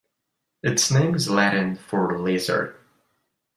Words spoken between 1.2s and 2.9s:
Latin for lizard.